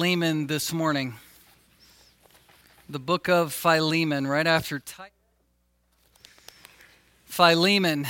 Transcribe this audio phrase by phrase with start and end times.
[0.00, 1.16] Philemon this morning.
[2.88, 5.12] The book of Philemon, right after Titus.
[7.26, 8.06] Philemon.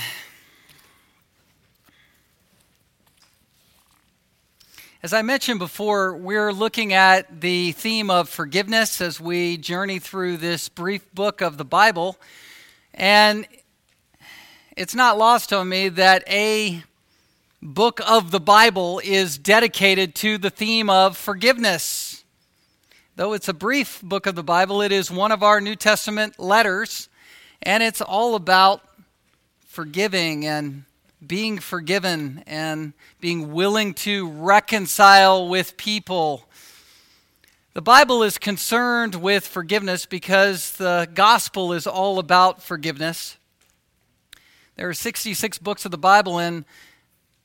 [5.02, 10.36] As I mentioned before, we're looking at the theme of forgiveness as we journey through
[10.36, 12.16] this brief book of the Bible.
[12.94, 13.48] And
[14.76, 16.84] it's not lost on me that a
[17.62, 22.24] book of the Bible is dedicated to the theme of forgiveness.
[23.16, 26.38] Though it's a brief book of the Bible, it is one of our New Testament
[26.38, 27.10] letters,
[27.62, 28.82] and it's all about
[29.66, 30.84] forgiving and
[31.26, 36.48] being forgiven and being willing to reconcile with people.
[37.74, 43.36] The Bible is concerned with forgiveness because the gospel is all about forgiveness.
[44.76, 46.64] There are 66 books of the Bible, and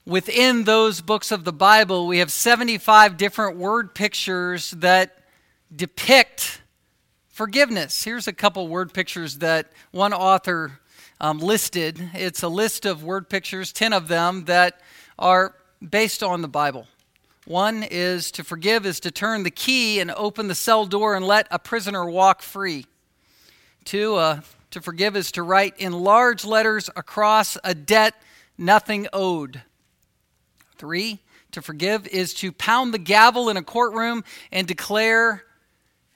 [0.05, 5.17] within those books of the Bible, we have 75 different word pictures that
[5.75, 6.61] depict
[7.29, 8.03] forgiveness.
[8.03, 10.79] Here's a couple word pictures that one author
[11.19, 12.11] um, listed.
[12.13, 14.79] It's a list of word pictures, 10 of them, that
[15.17, 15.55] are
[15.87, 16.87] based on the Bible.
[17.45, 21.25] One is to forgive is to turn the key and open the cell door and
[21.25, 22.85] let a prisoner walk free.
[23.83, 28.15] Two, uh, to forgive is to write in large letters across a debt
[28.57, 29.61] nothing owed.
[30.77, 31.19] Three,
[31.51, 35.43] to forgive is to pound the gavel in a courtroom and declare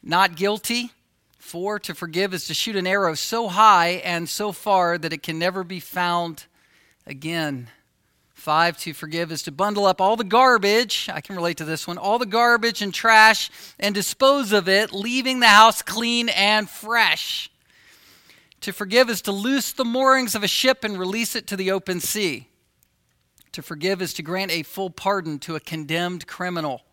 [0.03, 0.91] not guilty.
[1.37, 5.23] Four, to forgive is to shoot an arrow so high and so far that it
[5.23, 6.43] can never be found
[7.07, 7.69] again.
[8.33, 11.09] Five, to forgive is to bundle up all the garbage.
[11.11, 13.49] I can relate to this one all the garbage and trash
[13.79, 17.49] and dispose of it, leaving the house clean and fresh.
[18.61, 21.71] To forgive is to loose the moorings of a ship and release it to the
[21.71, 22.48] open sea.
[23.53, 26.83] To forgive is to grant a full pardon to a condemned criminal.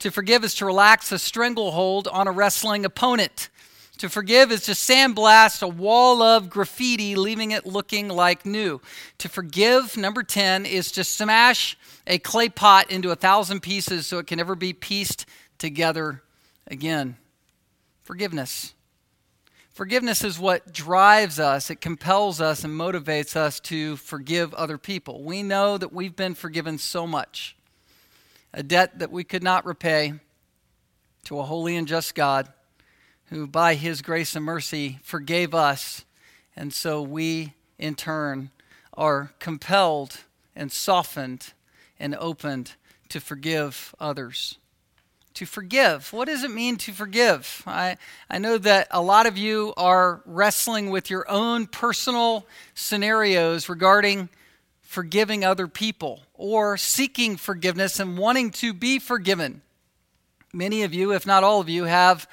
[0.00, 3.48] To forgive is to relax a stranglehold on a wrestling opponent.
[3.98, 8.80] To forgive is to sandblast a wall of graffiti, leaving it looking like new.
[9.18, 14.18] To forgive, number 10, is to smash a clay pot into a thousand pieces so
[14.18, 15.26] it can never be pieced
[15.58, 16.22] together
[16.66, 17.16] again.
[18.02, 18.73] Forgiveness.
[19.74, 25.24] Forgiveness is what drives us, it compels us and motivates us to forgive other people.
[25.24, 27.56] We know that we've been forgiven so much,
[28.52, 30.12] a debt that we could not repay
[31.24, 32.52] to a holy and just God
[33.30, 36.04] who, by his grace and mercy, forgave us.
[36.54, 38.50] And so we, in turn,
[38.96, 40.18] are compelled
[40.54, 41.52] and softened
[41.98, 42.76] and opened
[43.08, 44.58] to forgive others
[45.34, 46.12] to forgive.
[46.12, 47.62] What does it mean to forgive?
[47.66, 47.96] I,
[48.30, 54.28] I know that a lot of you are wrestling with your own personal scenarios regarding
[54.80, 59.60] forgiving other people or seeking forgiveness and wanting to be forgiven.
[60.52, 62.28] Many of you, if not all of you, have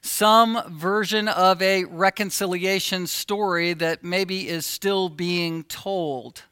[0.00, 6.44] some version of a reconciliation story that maybe is still being told.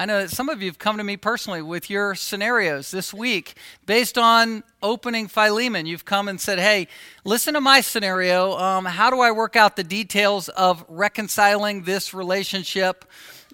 [0.00, 3.12] I know that some of you have come to me personally with your scenarios this
[3.12, 3.52] week
[3.84, 5.84] based on opening Philemon.
[5.84, 6.88] You've come and said, Hey,
[7.22, 8.56] listen to my scenario.
[8.56, 13.04] Um, how do I work out the details of reconciling this relationship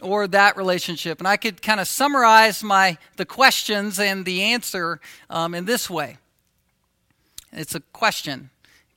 [0.00, 1.18] or that relationship?
[1.18, 5.90] And I could kind of summarize my, the questions and the answer um, in this
[5.90, 6.16] way
[7.52, 8.50] it's a question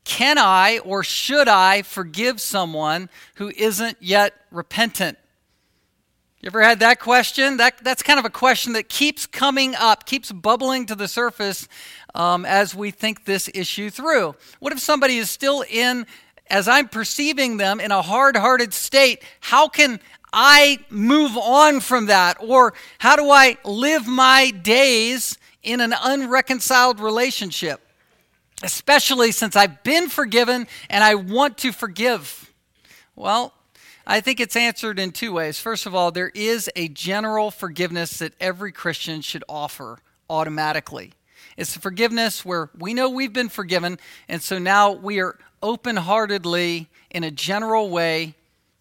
[0.04, 5.18] Can I or should I forgive someone who isn't yet repentant?
[6.42, 7.58] You ever had that question?
[7.58, 11.68] That, that's kind of a question that keeps coming up, keeps bubbling to the surface
[12.16, 14.36] um, as we think this issue through.
[14.60, 16.06] What if somebody is still in,
[16.50, 19.22] as I'm perceiving them, in a hard hearted state?
[19.42, 20.00] How can
[20.32, 22.38] I move on from that?
[22.40, 27.82] Or how do I live my days in an unreconciled relationship?
[28.64, 32.54] Especially since I've been forgiven and I want to forgive.
[33.18, 33.54] Well,
[34.12, 35.60] I think it's answered in two ways.
[35.60, 41.14] First of all, there is a general forgiveness that every Christian should offer automatically.
[41.58, 45.96] It's a forgiveness where we know we've been forgiven, and so now we are open
[45.96, 48.34] heartedly, in a general way,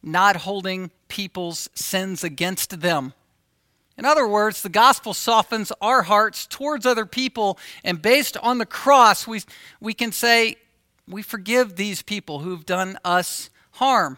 [0.02, 3.12] not holding people's sins against them.
[3.98, 8.64] In other words, the gospel softens our hearts towards other people, and based on the
[8.64, 9.42] cross, we,
[9.78, 10.56] we can say,
[11.06, 14.16] we forgive these people who've done us harm.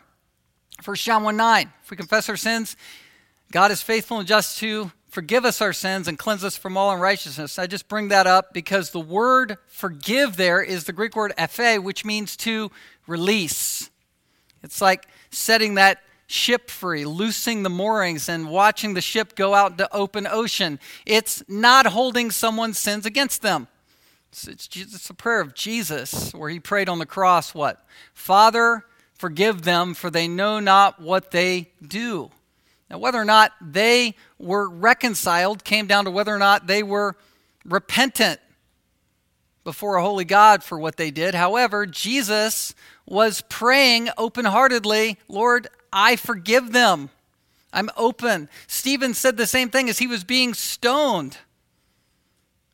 [0.84, 1.72] 1 John 1 9.
[1.82, 2.76] If we confess our sins,
[3.52, 6.92] God is faithful and just to forgive us our sins and cleanse us from all
[6.92, 7.58] unrighteousness.
[7.58, 11.82] I just bring that up because the word forgive there is the Greek word ephe,
[11.82, 12.70] which means to
[13.06, 13.90] release.
[14.62, 19.72] It's like setting that ship free, loosing the moorings, and watching the ship go out
[19.72, 20.78] into open ocean.
[21.04, 23.66] It's not holding someone's sins against them.
[24.30, 27.84] It's, it's, it's prayer of Jesus where he prayed on the cross what?
[28.14, 28.84] Father,
[29.20, 32.30] forgive them, for they know not what they do.
[32.88, 37.16] Now, whether or not they were reconciled came down to whether or not they were
[37.66, 38.40] repentant
[39.62, 41.34] before a holy God for what they did.
[41.34, 42.74] However, Jesus
[43.06, 47.10] was praying open heartedly, Lord, I forgive them.
[47.74, 48.48] I'm open.
[48.66, 51.36] Stephen said the same thing as he was being stoned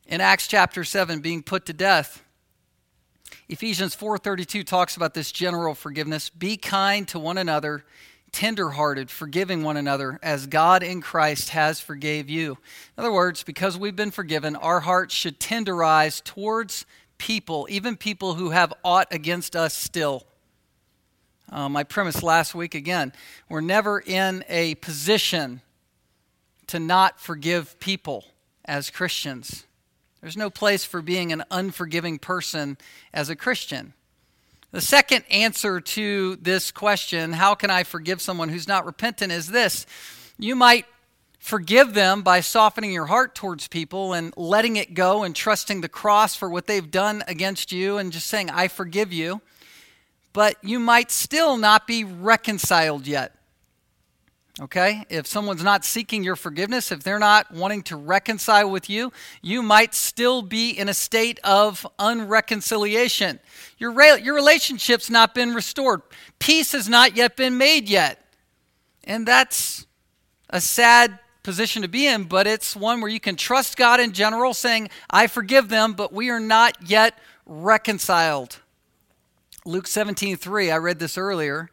[0.06, 2.22] in Acts chapter 7 being put to death.
[3.48, 6.31] Ephesians 4:32 talks about this general forgiveness.
[6.31, 7.84] Be kind to one another,
[8.32, 12.58] tenderhearted, forgiving one another as God in Christ has forgave you.
[12.96, 16.87] In other words, because we've been forgiven, our hearts should tenderize towards
[17.19, 20.26] people, even people who have aught against us still.
[21.50, 23.12] Um, My premise last week again,
[23.48, 25.62] we're never in a position
[26.66, 28.25] to not forgive people
[28.64, 29.66] as Christians.
[30.26, 32.78] There's no place for being an unforgiving person
[33.14, 33.93] as a Christian.
[34.73, 39.46] The second answer to this question, how can I forgive someone who's not repentant, is
[39.46, 39.87] this.
[40.37, 40.84] You might
[41.38, 45.88] forgive them by softening your heart towards people and letting it go and trusting the
[45.88, 49.40] cross for what they've done against you and just saying, I forgive you.
[50.32, 53.36] But you might still not be reconciled yet.
[54.58, 55.05] Okay?
[55.11, 59.12] If someone's not seeking your forgiveness, if they're not wanting to reconcile with you,
[59.43, 63.38] you might still be in a state of unreconciliation.
[63.76, 66.00] Your, your relationship's not been restored.
[66.38, 68.23] Peace has not yet been made yet.
[69.05, 69.87] And that's
[70.49, 74.12] a sad position to be in, but it's one where you can trust God in
[74.12, 78.56] general, saying, I forgive them, but we are not yet reconciled.
[79.64, 81.70] Luke 17, 3, I read this earlier.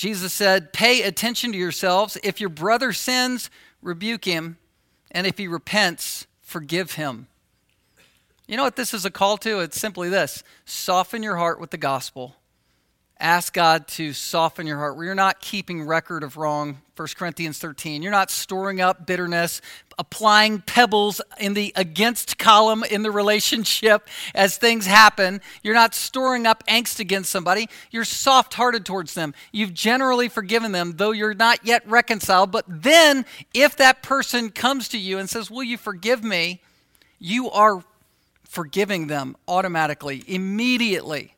[0.00, 2.16] Jesus said, Pay attention to yourselves.
[2.24, 3.50] If your brother sins,
[3.82, 4.56] rebuke him,
[5.10, 7.26] and if he repents, forgive him.
[8.48, 9.60] You know what this is a call to?
[9.60, 12.34] It's simply this soften your heart with the gospel
[13.20, 18.02] ask God to soften your heart, you're not keeping record of wrong, 1 Corinthians 13.
[18.02, 19.60] You're not storing up bitterness,
[20.00, 25.40] applying pebbles in the against column in the relationship as things happen.
[25.62, 27.68] You're not storing up angst against somebody.
[27.92, 29.34] You're soft hearted towards them.
[29.52, 32.50] You've generally forgiven them, though you're not yet reconciled.
[32.50, 33.24] But then,
[33.54, 36.60] if that person comes to you and says, Will you forgive me?
[37.20, 37.84] you are
[38.44, 41.36] forgiving them automatically, immediately.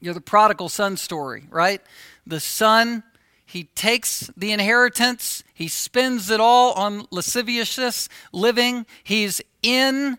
[0.00, 1.80] You're the prodigal son story, right?
[2.26, 3.04] The son,
[3.48, 8.86] he takes the inheritance, he spends it all on lasciviousness living.
[9.02, 10.18] He's in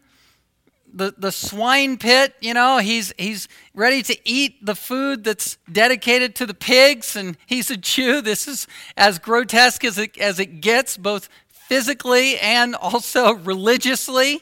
[0.91, 6.35] the, the swine pit, you know, he's, he's ready to eat the food that's dedicated
[6.35, 8.21] to the pigs, and he's a Jew.
[8.29, 8.67] This is
[8.97, 14.41] as grotesque as it, as it gets, both physically and also religiously.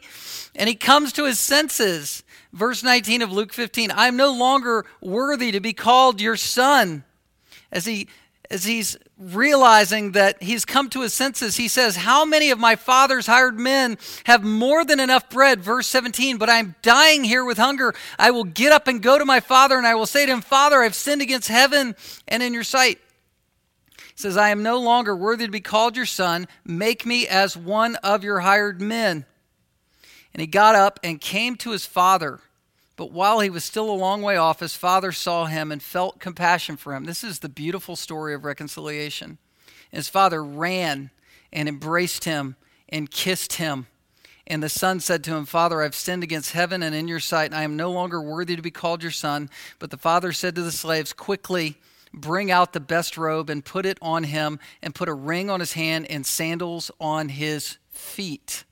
[0.56, 2.24] And he comes to his senses
[2.54, 7.04] Verse 19 of Luke 15 I am no longer worthy to be called your son.
[7.72, 8.08] As, he,
[8.50, 12.76] as he's realizing that he's come to his senses, he says, How many of my
[12.76, 15.62] father's hired men have more than enough bread?
[15.62, 17.94] Verse 17, but I'm dying here with hunger.
[18.18, 20.42] I will get up and go to my father, and I will say to him,
[20.42, 21.96] Father, I've sinned against heaven
[22.28, 23.00] and in your sight.
[23.98, 26.48] He says, I am no longer worthy to be called your son.
[26.64, 29.26] Make me as one of your hired men.
[30.34, 32.40] And he got up and came to his father.
[32.98, 36.20] But while he was still a long way off, his father saw him and felt
[36.20, 37.06] compassion for him.
[37.06, 39.38] This is the beautiful story of reconciliation.
[39.92, 41.12] And his father ran
[41.54, 42.56] and embraced him
[42.90, 43.86] and kissed him.
[44.48, 47.52] And the son said to him, Father, I've sinned against heaven and in your sight,
[47.52, 49.50] and I am no longer worthy to be called your son.
[49.78, 51.78] But the father said to the slaves, Quickly
[52.14, 55.60] bring out the best robe and put it on him, and put a ring on
[55.60, 58.64] his hand and sandals on his feet.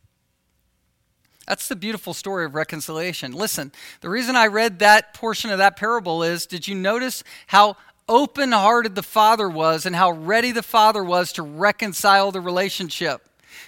[1.47, 3.31] That's the beautiful story of reconciliation.
[3.31, 3.71] Listen,
[4.01, 7.77] the reason I read that portion of that parable is did you notice how
[8.09, 13.21] open hearted the father was and how ready the father was to reconcile the relationship?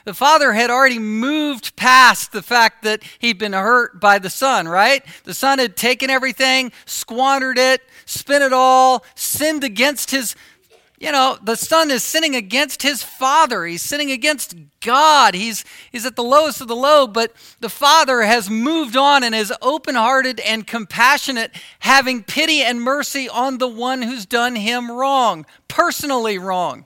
[0.05, 4.67] The father had already moved past the fact that he'd been hurt by the son,
[4.67, 5.03] right?
[5.23, 10.35] The son had taken everything, squandered it, spent it all, sinned against his
[10.99, 13.65] you know, the son is sinning against his father.
[13.65, 15.35] He's sinning against God.
[15.35, 19.35] He's, he's at the lowest of the low, but the father has moved on and
[19.35, 24.91] is open hearted and compassionate, having pity and mercy on the one who's done him
[24.91, 26.85] wrong, personally wrong.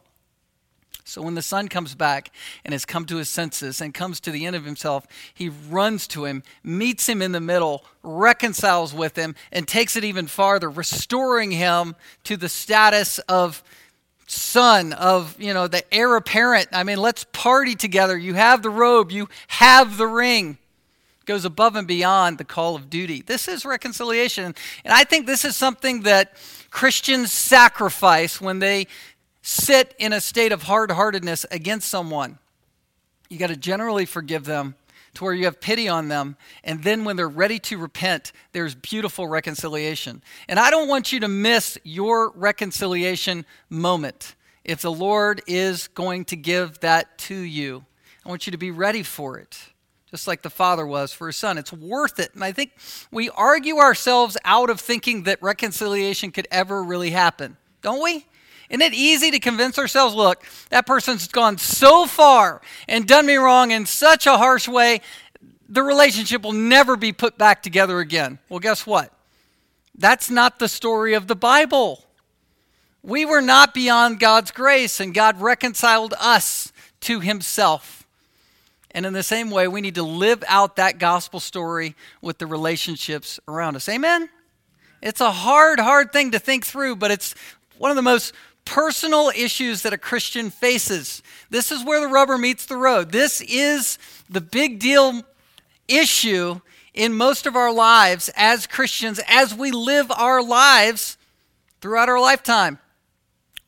[1.06, 2.32] So when the son comes back
[2.66, 6.08] and has come to his senses and comes to the end of himself, he runs
[6.08, 10.70] to him, meets him in the middle, reconciles with him, and takes it even farther,
[10.70, 13.64] restoring him to the status of
[14.32, 16.70] son of, you know, the heir apparent.
[16.72, 18.18] I mean, let's party together.
[18.18, 20.58] You have the robe, you have the ring.
[21.26, 23.22] goes above and beyond the call of duty.
[23.22, 24.46] This is reconciliation.
[24.46, 26.34] And I think this is something that
[26.70, 28.88] Christians sacrifice when they
[29.42, 32.38] sit in a state of hard heartedness against someone.
[33.30, 34.76] You got to generally forgive them
[35.16, 36.38] to where you have pity on them.
[36.64, 40.24] And then when they're ready to repent, there's beautiful reconciliation.
[40.48, 46.26] And I don't want you to miss your reconciliation moment if the Lord is going
[46.26, 47.86] to give that to you.
[48.26, 49.58] I want you to be ready for it,
[50.10, 51.58] just like the Father was for his Son.
[51.58, 52.34] It's worth it.
[52.36, 52.72] And I think
[53.12, 58.26] we argue ourselves out of thinking that reconciliation could ever really happen, don't we?
[58.72, 63.36] Isn't it easy to convince ourselves, look, that person's gone so far and done me
[63.36, 65.02] wrong in such a harsh way,
[65.68, 68.40] the relationship will never be put back together again?
[68.48, 69.12] Well, guess what?
[69.98, 72.06] That's not the story of the Bible.
[73.04, 78.08] We were not beyond God's grace, and God reconciled us to Himself.
[78.92, 82.48] And in the same way, we need to live out that gospel story with the
[82.48, 83.90] relationships around us.
[83.90, 84.30] Amen?
[85.02, 87.36] It's a hard, hard thing to think through, but it's
[87.78, 88.34] one of the most
[88.66, 91.22] personal issues that a Christian faces.
[91.50, 93.12] This is where the rubber meets the road.
[93.12, 93.98] This is
[94.30, 95.22] the big deal
[95.88, 96.62] issue
[96.94, 101.18] in most of our lives as Christians as we live our lives
[101.82, 102.80] throughout our lifetime.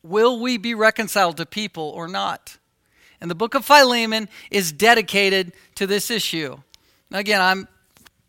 [0.02, 2.58] Will we be reconciled to people or not?
[3.20, 6.58] And the book of Philemon is dedicated to this issue.
[7.10, 7.68] Now, again, I'm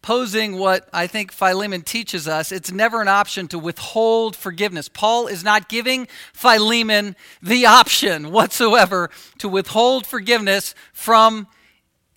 [0.06, 2.52] posing what I think Philemon teaches us.
[2.52, 4.88] It's never an option to withhold forgiveness.
[4.88, 9.10] Paul is not giving Philemon the option whatsoever
[9.40, 11.48] to withhold forgiveness from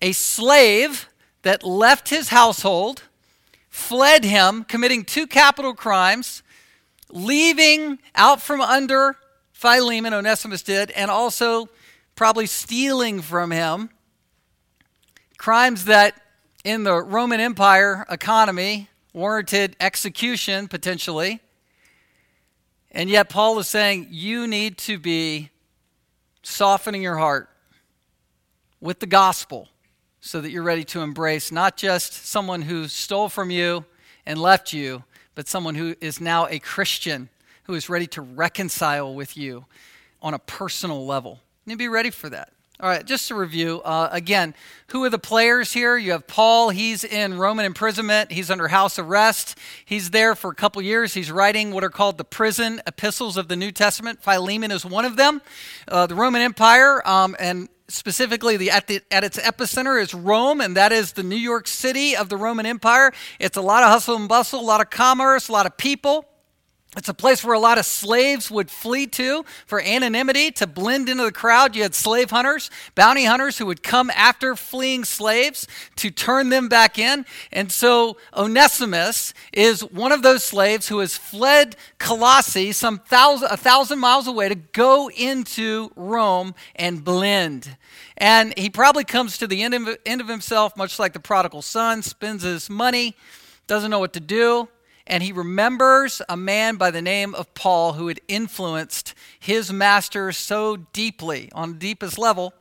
[0.03, 1.09] a slave
[1.41, 3.01] that left his household,
[3.69, 6.43] fled him, committing two capital crimes,
[7.09, 9.15] leaving out from under
[9.51, 11.69] Philemon, Onesimus did, and also
[12.15, 13.89] probably stealing from him.
[15.39, 16.21] Crimes that
[16.63, 21.39] in the Roman Empire economy warranted execution potentially.
[22.91, 25.51] And yet, Paul is saying you need to be
[26.41, 27.49] softening your heart
[28.81, 29.67] with the gospel
[30.21, 33.85] so that you're ready to embrace not just someone who stole from you
[34.25, 35.03] and left you,
[35.35, 37.29] but someone who is now a Christian
[37.63, 39.65] who is ready to reconcile with you
[40.21, 41.39] on a personal level.
[41.65, 42.51] You need to be ready for that.
[42.81, 44.55] All right, just to review uh, again,
[44.87, 45.97] who are the players here?
[45.97, 46.69] You have Paul.
[46.69, 48.31] He's in Roman imprisonment.
[48.31, 49.57] He's under house arrest.
[49.83, 51.13] He's there for a couple years.
[51.13, 54.23] He's writing what are called the prison epistles of the New Testament.
[54.23, 55.41] Philemon is one of them.
[55.89, 60.61] Uh, the Roman Empire, um, and specifically the at, the at its epicenter is Rome,
[60.61, 63.11] and that is the New York City of the Roman Empire.
[63.41, 66.28] It's a lot of hustle and bustle, a lot of commerce, a lot of people.
[66.97, 71.07] It's a place where a lot of slaves would flee to for anonymity, to blend
[71.07, 71.75] into the crowd.
[71.75, 75.67] You had slave hunters, bounty hunters who would come after fleeing slaves
[75.97, 77.27] to turn them back in.
[77.51, 83.57] And so Onesimus is one of those slaves who has fled Colossae, some thousand, a
[83.57, 87.77] thousand miles away, to go into Rome and blend.
[88.17, 91.61] And he probably comes to the end of, end of himself, much like the prodigal
[91.61, 93.15] son, spends his money,
[93.67, 94.69] doesn't know what to do
[95.09, 100.31] and he remembers a man by the name of Paul who had influenced his master
[100.31, 102.53] so deeply, on the deepest level,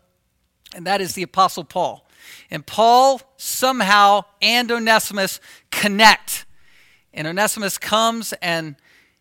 [0.75, 2.07] and that is the Apostle Paul.
[2.51, 5.41] And Paul somehow and Onesimus
[5.71, 6.47] connect.
[7.13, 8.77] And Onesimus comes and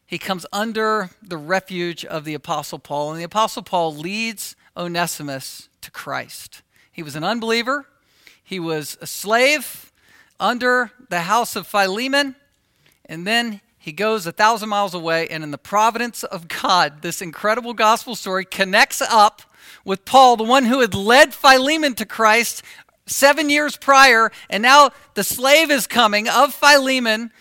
[0.05, 3.12] he comes under the refuge of the Apostle Paul.
[3.12, 6.63] And the Apostle Paul leads Onesimus to Christ.
[6.91, 7.86] He was an unbeliever,
[8.43, 9.91] he was a slave
[10.39, 12.36] under the house of Philemon.
[13.07, 17.21] And then he goes a thousand miles away, and in the providence of God, this
[17.21, 19.41] incredible gospel story connects up
[19.85, 22.63] with Paul, the one who had led Philemon to Christ
[23.05, 27.31] seven years prior, and now the slave is coming of Philemon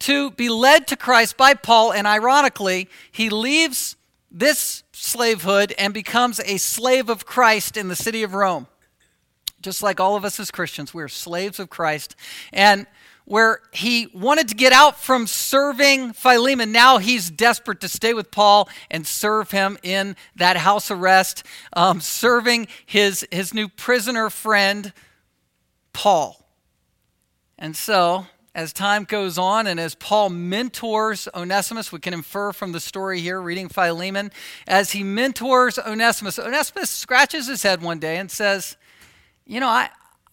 [0.00, 3.96] to be led to Christ by Paul, and ironically, he leaves
[4.30, 8.66] this slavehood and becomes a slave of Christ in the city of Rome.
[9.60, 12.16] Just like all of us as Christians, we're slaves of Christ.
[12.52, 12.86] And
[13.30, 16.72] where he wanted to get out from serving Philemon.
[16.72, 22.00] Now he's desperate to stay with Paul and serve him in that house arrest, um,
[22.00, 24.92] serving his, his new prisoner friend,
[25.92, 26.44] Paul.
[27.56, 32.72] And so, as time goes on and as Paul mentors Onesimus, we can infer from
[32.72, 34.32] the story here, reading Philemon,
[34.66, 38.76] as he mentors Onesimus, Onesimus scratches his head one day and says,
[39.46, 39.90] You know, I,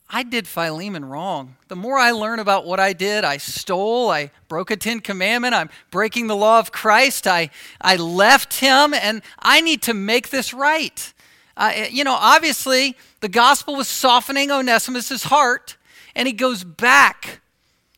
[0.10, 1.58] I did Philemon wrong.
[1.68, 5.54] The more I learn about what I did, I stole, I broke a Ten Commandment,
[5.54, 7.50] I'm breaking the law of Christ, I,
[7.82, 11.14] I left him, and I need to make this right.
[11.58, 15.76] Uh, you know, obviously, the gospel was softening Onesimus' heart,
[16.16, 17.42] and he goes back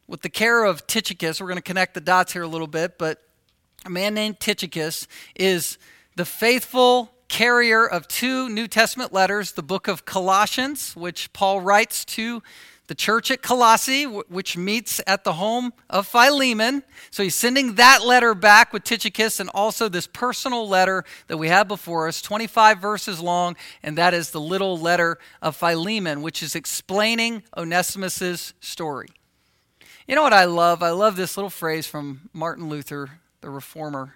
[0.08, 1.40] with the care of Tychicus.
[1.40, 3.22] We're going to connect the dots here a little bit, but
[3.86, 5.78] a man named Tychicus is
[6.16, 12.04] the faithful carrier of two New Testament letters the book of Colossians, which Paul writes
[12.06, 12.44] to
[12.88, 16.82] the church at Colossae, which meets at the home of Philemon.
[17.12, 21.50] So he's sending that letter back with Tychicus and also this personal letter that we
[21.50, 26.42] have before us, 25 verses long, and that is the little letter of Philemon, which
[26.42, 29.10] is explaining Onesimus's story.
[30.08, 30.82] You know what I love?
[30.82, 34.16] I love this little phrase from Martin Luther, the reformer.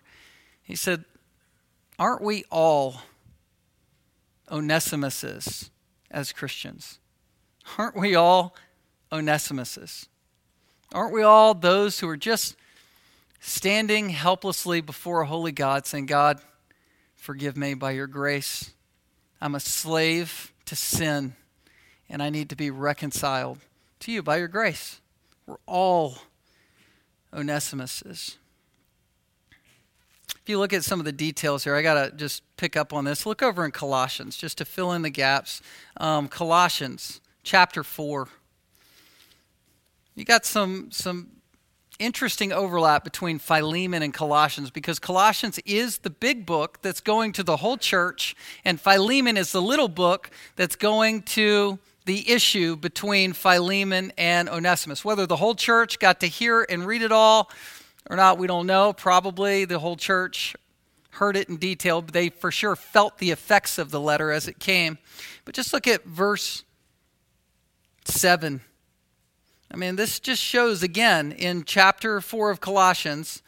[0.64, 1.06] He said,
[2.00, 3.02] Aren't we all
[4.50, 5.70] Onesimuses
[6.10, 7.00] as Christians?
[7.78, 8.56] Aren't we all
[9.12, 10.08] Onesimuses?
[10.92, 12.56] Aren't we all those who are just
[13.40, 16.40] standing helplessly before a holy God saying, God,
[17.16, 18.72] forgive me by your grace.
[19.42, 21.36] I'm a slave to sin,
[22.10, 23.60] and I need to be reconciled
[24.00, 25.02] to you by your grace.
[25.46, 26.20] We're all
[27.34, 28.38] Onesimuses.
[30.44, 32.92] If you look at some of the details here, I got to just pick up
[32.92, 33.26] on this.
[33.26, 35.62] Look over in Colossians just to fill in the gaps.
[35.96, 38.28] Um, Colossians chapter 4.
[40.16, 41.30] You got some, some
[41.98, 47.44] interesting overlap between Philemon and Colossians because Colossians is the big book that's going to
[47.44, 48.36] the whole church,
[48.66, 55.06] and Philemon is the little book that's going to the issue between Philemon and Onesimus.
[55.06, 57.50] Whether the whole church got to hear and read it all
[58.10, 58.94] or not, we don't know.
[58.94, 60.56] Probably the whole church
[61.12, 64.48] heard it in detail, but they for sure felt the effects of the letter as
[64.48, 64.98] it came.
[65.46, 66.64] But just look at verse
[68.06, 68.62] 7.
[69.72, 73.42] I mean, this just shows again in chapter 4 of Colossians,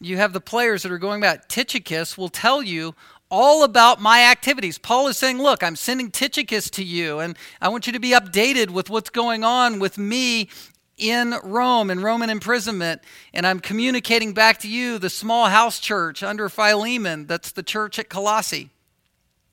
[0.00, 1.48] you have the players that are going back.
[1.48, 2.94] Tychicus will tell you
[3.30, 4.78] all about my activities.
[4.78, 8.10] Paul is saying, Look, I'm sending Tychicus to you, and I want you to be
[8.10, 10.48] updated with what's going on with me
[11.00, 13.02] in Rome, in Roman imprisonment.
[13.32, 17.98] And I'm communicating back to you the small house church under Philemon, that's the church
[17.98, 18.70] at Colossae.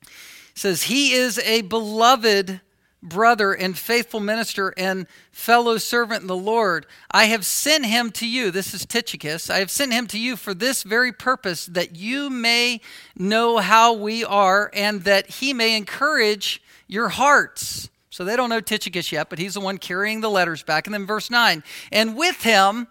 [0.02, 0.08] It
[0.54, 2.60] says, He is a beloved
[3.02, 6.86] brother and faithful minister and fellow servant in the Lord.
[7.10, 8.50] I have sent him to you.
[8.50, 9.50] This is Tychicus.
[9.50, 12.80] I have sent him to you for this very purpose, that you may
[13.16, 17.88] know how we are and that he may encourage your hearts.
[18.18, 20.88] So they don't know Tychicus yet, but he's the one carrying the letters back.
[20.88, 22.88] And then verse 9, and with him,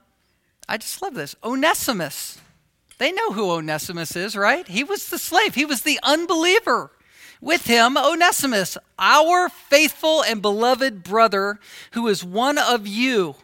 [0.70, 2.40] I just love this, Onesimus.
[2.98, 4.66] They know who Onesimus is, right?
[4.66, 6.92] He was the slave, he was the unbeliever
[7.42, 11.60] with him Onesimus, our faithful and beloved brother,
[11.92, 13.36] who is one of you.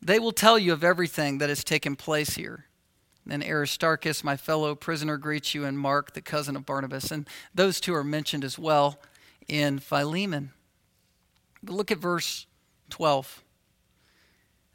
[0.00, 2.64] They will tell you of everything that has taken place here.
[3.26, 7.10] Then Aristarchus, my fellow prisoner, greets you, and Mark, the cousin of Barnabas.
[7.10, 8.98] And those two are mentioned as well
[9.50, 10.52] in Philemon.
[11.62, 12.46] But look at verse
[12.88, 13.42] 12.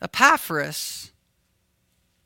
[0.01, 1.11] Epaphras,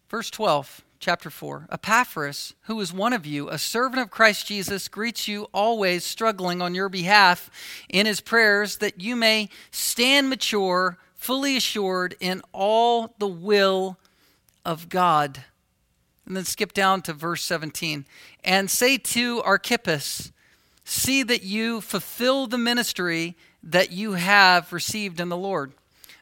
[0.10, 1.68] verse 12 chapter 4.
[1.72, 6.62] Epaphras, who is one of you, a servant of Christ Jesus, greets you always, struggling
[6.62, 7.50] on your behalf
[7.88, 13.98] in his prayers, that you may stand mature, fully assured in all the will
[14.66, 15.46] of God.
[16.26, 18.06] And then skip down to verse 17.
[18.44, 20.32] And say to Archippus,
[20.90, 25.74] See that you fulfill the ministry that you have received in the Lord.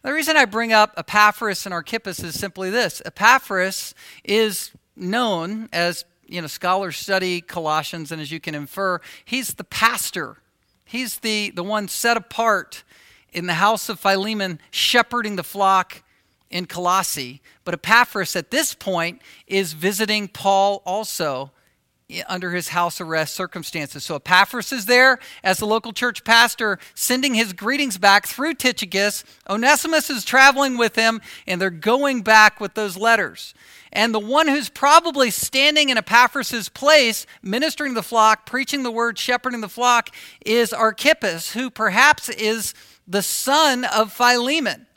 [0.01, 6.03] The reason I bring up Epaphras and Archippus is simply this Epaphras is known as,
[6.27, 10.35] you know, scholars study Colossians, and as you can infer, he's the pastor.
[10.83, 12.83] He's the, the one set apart
[13.31, 16.03] in the house of Philemon, shepherding the flock
[16.49, 17.41] in Colossae.
[17.63, 21.51] But Epaphras at this point is visiting Paul also
[22.29, 24.05] under his house arrest circumstances.
[24.05, 29.25] So Epaphras is there as the local church pastor, sending his greetings back through Tychicus.
[29.49, 33.53] Onesimus is traveling with him, and they're going back with those letters.
[33.91, 39.17] And the one who's probably standing in Epaphras' place, ministering the flock, preaching the word,
[39.17, 40.09] shepherding the flock,
[40.45, 42.73] is Archippus, who perhaps is
[43.05, 44.87] the son of Philemon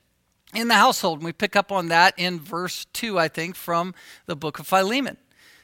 [0.54, 1.18] in the household.
[1.18, 3.94] And we pick up on that in verse 2, I think, from
[4.26, 5.16] the book of Philemon.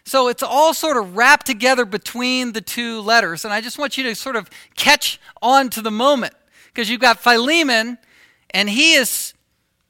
[0.07, 3.45] So it's all sort of wrapped together between the two letters.
[3.45, 6.33] And I just want you to sort of catch on to the moment
[6.69, 7.99] because you've got Philemon,
[8.51, 9.35] and he is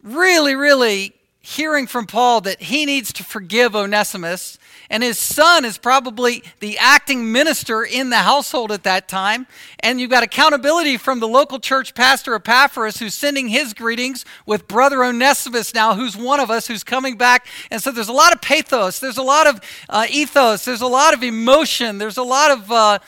[0.02, 4.58] really, really hearing from Paul that he needs to forgive Onesimus.
[4.90, 9.46] And his son is probably the acting minister in the household at that time.
[9.80, 14.68] And you've got accountability from the local church pastor Epaphras, who's sending his greetings with
[14.68, 17.46] brother Onesimus now, who's one of us, who's coming back.
[17.70, 20.86] And so there's a lot of pathos, there's a lot of uh, ethos, there's a
[20.86, 22.98] lot of emotion, there's a lot of uh,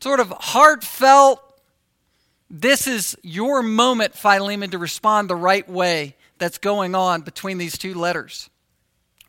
[0.00, 1.42] sort of heartfelt
[2.50, 7.78] this is your moment, Philemon, to respond the right way that's going on between these
[7.78, 8.50] two letters.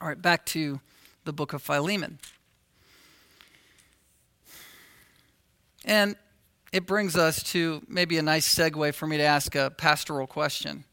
[0.01, 0.81] All right, back to
[1.23, 2.19] the book of Philemon.
[5.85, 6.15] And
[6.71, 10.85] it brings us to maybe a nice segue for me to ask a pastoral question.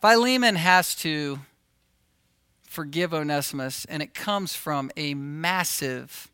[0.00, 1.40] Philemon has to
[2.68, 6.30] forgive Onesimus, and it comes from a massive,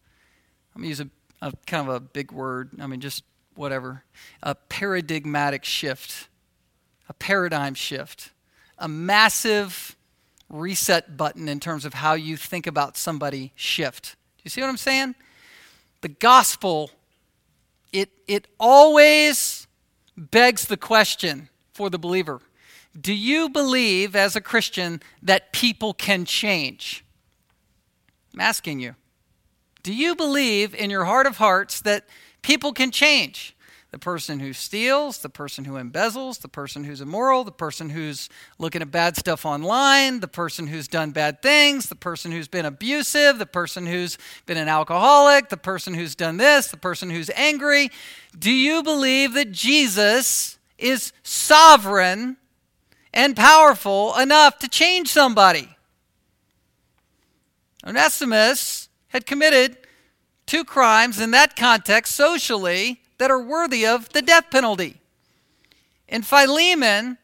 [0.74, 3.22] I'm going to use a, a kind of a big word, I mean, just
[3.54, 4.04] whatever,
[4.42, 6.28] a paradigmatic shift,
[7.08, 8.30] a paradigm shift,
[8.78, 9.96] a massive
[10.52, 14.14] reset button in terms of how you think about somebody shift.
[14.36, 15.16] Do you see what I'm saying?
[16.02, 16.90] The gospel,
[17.92, 19.66] it, it always
[20.16, 22.40] begs the question for the believer
[23.00, 27.04] Do you believe as a Christian that people can change?
[28.34, 28.94] I'm asking you.
[29.82, 32.04] Do you believe in your heart of hearts that
[32.42, 33.56] people can change?
[33.92, 38.31] The person who steals, the person who embezzles, the person who's immoral, the person who's
[38.59, 42.64] looking at bad stuff online, the person who's done bad things, the person who's been
[42.64, 47.28] abusive, the person who's been an alcoholic, the person who's done this, the person who's
[47.37, 47.90] angry.
[48.37, 52.38] Do you believe that Jesus is sovereign
[53.12, 55.68] and powerful enough to change somebody?
[57.87, 59.76] Onesimus had committed
[60.46, 64.96] two crimes in that context socially that are worthy of the death penalty.
[66.08, 67.18] And Philemon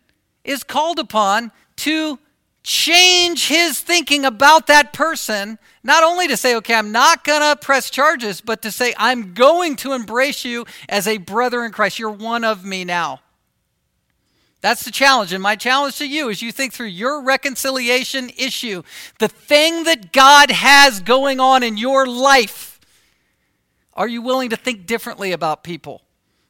[0.44, 2.20] is called upon to
[2.62, 7.61] change his thinking about that person, not only to say, okay, I'm not going to
[7.61, 11.98] press charges, but to say, I'm going to embrace you as a brother in Christ.
[11.98, 13.18] You're one of me now.
[14.61, 15.32] That's the challenge.
[15.32, 18.84] And my challenge to you as you think through your reconciliation issue,
[19.18, 22.67] the thing that God has going on in your life
[23.98, 26.02] are you willing to think differently about people?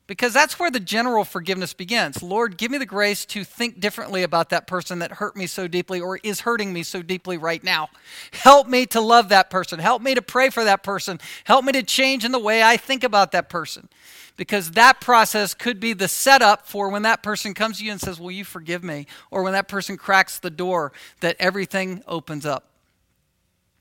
[0.06, 2.22] Because that's where the general forgiveness begins.
[2.22, 5.66] Lord, give me the grace to think differently about that person that hurt me so
[5.66, 7.88] deeply or is hurting me so deeply right now.
[8.32, 9.78] Help me to love that person.
[9.78, 11.18] Help me to pray for that person.
[11.44, 13.88] Help me to change in the way I think about that person.
[14.36, 18.00] Because that process could be the setup for when that person comes to you and
[18.00, 19.06] says, Will you forgive me?
[19.30, 22.68] Or when that person cracks the door, that everything opens up.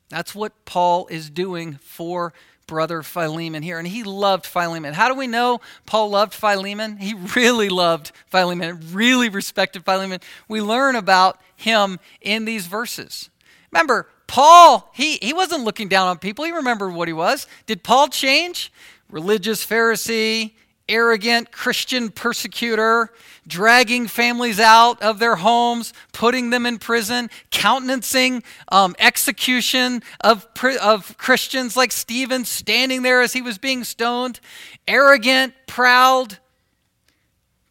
[0.09, 2.33] That's what Paul is doing for
[2.67, 4.93] brother Philemon here, and he loved Philemon.
[4.93, 6.97] How do we know Paul loved Philemon?
[6.97, 10.19] He really loved Philemon, really respected Philemon.
[10.47, 13.29] We learn about him in these verses.
[13.71, 16.45] Remember, Paul, he, he wasn't looking down on people.
[16.45, 17.47] He remembered what he was.
[17.65, 18.71] Did Paul change?
[19.09, 20.51] Religious Pharisee,
[20.89, 23.11] arrogant Christian persecutor,
[23.47, 30.47] dragging families out of their homes, putting them in prison, countenancing um, execution of,
[30.81, 34.39] of Christians like Stephen standing there as he was being stoned,
[34.87, 36.39] arrogant, proud,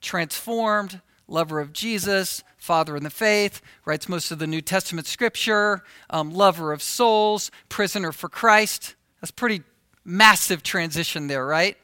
[0.01, 5.85] transformed, lover of Jesus, father in the faith, writes most of the New Testament scripture,
[6.11, 8.95] um, lover of souls, prisoner for Christ.
[9.21, 9.63] That's pretty
[10.05, 11.77] massive transition there, right?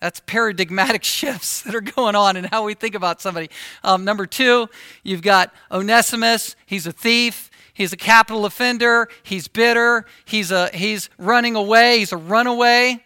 [0.00, 3.50] That's paradigmatic shifts that are going on in how we think about somebody.
[3.84, 4.68] Um, number two,
[5.02, 6.56] you've got Onesimus.
[6.66, 7.50] He's a thief.
[7.72, 9.08] He's a capital offender.
[9.22, 10.04] He's bitter.
[10.24, 11.98] He's, a, he's running away.
[11.98, 13.02] He's a runaway.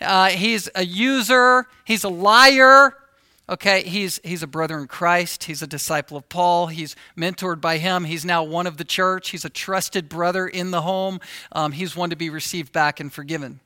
[0.00, 1.66] Uh, he's a user.
[1.84, 2.96] He's a liar.
[3.48, 5.44] Okay, he's, he's a brother in Christ.
[5.44, 6.68] He's a disciple of Paul.
[6.68, 8.04] He's mentored by him.
[8.04, 9.30] He's now one of the church.
[9.30, 11.20] He's a trusted brother in the home.
[11.50, 13.60] Um, he's one to be received back and forgiven.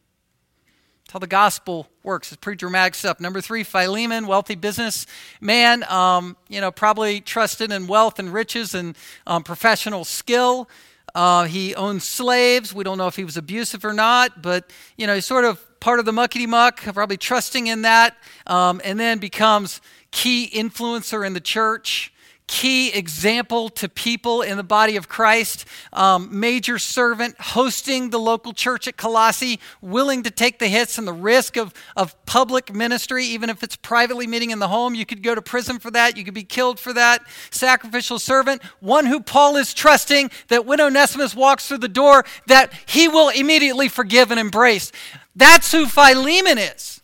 [1.16, 2.30] How the gospel works.
[2.30, 3.20] It's pretty dramatic stuff.
[3.20, 8.94] Number three, Philemon, wealthy businessman, um, you know, probably trusted in wealth and riches and
[9.26, 10.68] um, professional skill.
[11.14, 12.74] Uh, he owned slaves.
[12.74, 15.58] We don't know if he was abusive or not, but, you know, he's sort of
[15.80, 18.14] part of the muckety muck, probably trusting in that,
[18.46, 22.12] um, and then becomes key influencer in the church
[22.46, 28.52] key example to people in the body of Christ, um, major servant, hosting the local
[28.52, 33.24] church at Colossae, willing to take the hits and the risk of, of public ministry,
[33.24, 34.94] even if it's privately meeting in the home.
[34.94, 37.22] You could go to prison for that, you could be killed for that.
[37.50, 42.72] Sacrificial servant, one who Paul is trusting that when Onesimus walks through the door, that
[42.86, 44.92] he will immediately forgive and embrace.
[45.34, 47.00] That's who Philemon is.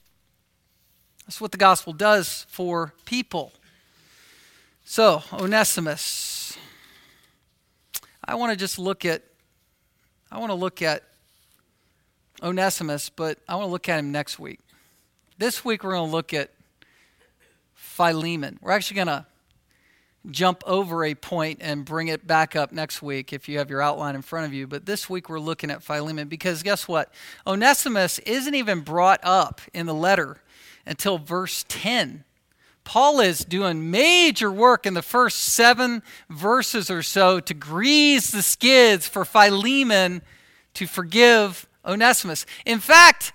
[1.27, 3.53] That's what the gospel does for people.
[4.95, 6.59] So, Onesimus.
[8.23, 9.23] I want to just look at
[10.31, 11.03] I want to look at
[12.43, 14.61] Onesimus, but I want to look at him next week.
[15.39, 16.51] This week we're going to look at
[17.73, 18.59] Philemon.
[18.61, 19.27] We're actually going to
[20.31, 23.81] jump over a point and bring it back up next week if you have your
[23.81, 24.67] outline in front of you.
[24.67, 27.11] But this week we're looking at Philemon because guess what?
[27.47, 30.43] Onesimus isn't even brought up in the letter
[30.85, 32.25] until verse 10.
[32.85, 38.43] Paul is doing major work in the first seven verses or so to grease the
[38.43, 40.23] skids for Philemon
[40.75, 42.45] to forgive Onesimus.
[42.65, 43.33] In fact,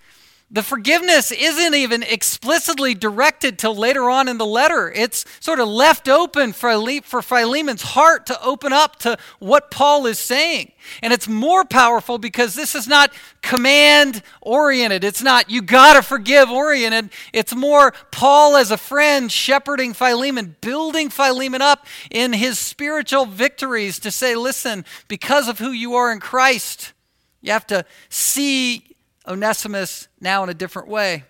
[0.49, 4.89] the forgiveness isn't even explicitly directed till later on in the letter.
[4.89, 10.17] It's sort of left open for, Philemon's heart to open up to what Paul is
[10.17, 10.71] saying.
[11.03, 15.03] And it's more powerful because this is not command oriented.
[15.03, 17.10] It's not you got to forgive oriented.
[17.33, 23.99] It's more Paul as a friend shepherding Philemon, building Philemon up in his spiritual victories
[23.99, 26.93] to say, listen, because of who you are in Christ,
[27.41, 28.96] you have to see
[29.27, 31.23] Onesimus now in a different way.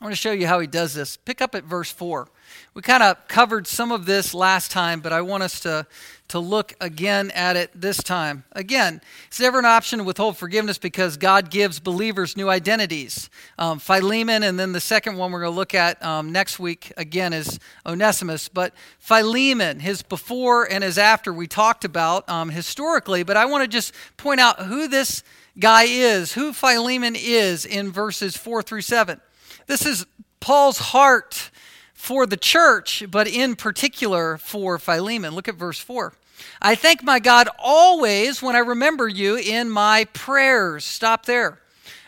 [0.00, 1.16] I want to show you how he does this.
[1.16, 2.26] Pick up at verse 4.
[2.74, 5.86] We kind of covered some of this last time, but I want us to,
[6.28, 8.42] to look again at it this time.
[8.52, 13.30] Again, it's never an option to withhold forgiveness because God gives believers new identities.
[13.56, 16.92] Um, Philemon, and then the second one we're going to look at um, next week
[16.96, 18.48] again is Onesimus.
[18.48, 23.62] But Philemon, his before and his after, we talked about um, historically, but I want
[23.62, 25.22] to just point out who this
[25.58, 29.20] guy is, who Philemon is in verses 4 through 7.
[29.66, 30.06] This is
[30.40, 31.50] Paul's heart
[31.94, 35.34] for the church, but in particular for Philemon.
[35.34, 36.12] Look at verse 4.
[36.60, 40.84] I thank my God always when I remember you in my prayers.
[40.84, 41.60] Stop there.